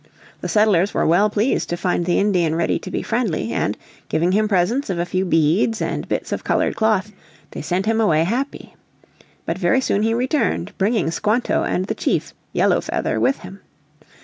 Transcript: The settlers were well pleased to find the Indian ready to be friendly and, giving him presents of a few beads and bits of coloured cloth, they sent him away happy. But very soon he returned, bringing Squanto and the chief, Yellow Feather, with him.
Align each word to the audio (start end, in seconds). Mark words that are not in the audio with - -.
The 0.39 0.47
settlers 0.49 0.95
were 0.95 1.05
well 1.05 1.29
pleased 1.29 1.69
to 1.69 1.77
find 1.77 2.05
the 2.05 2.17
Indian 2.17 2.55
ready 2.55 2.79
to 2.79 2.89
be 2.89 3.03
friendly 3.03 3.51
and, 3.53 3.77
giving 4.09 4.31
him 4.31 4.47
presents 4.47 4.89
of 4.89 4.97
a 4.97 5.05
few 5.05 5.25
beads 5.25 5.79
and 5.79 6.09
bits 6.09 6.31
of 6.31 6.43
coloured 6.43 6.75
cloth, 6.75 7.11
they 7.51 7.61
sent 7.61 7.85
him 7.85 8.01
away 8.01 8.23
happy. 8.23 8.73
But 9.45 9.59
very 9.59 9.79
soon 9.79 10.01
he 10.01 10.15
returned, 10.15 10.75
bringing 10.79 11.11
Squanto 11.11 11.61
and 11.61 11.85
the 11.85 11.93
chief, 11.93 12.33
Yellow 12.51 12.81
Feather, 12.81 13.19
with 13.19 13.41
him. 13.41 13.59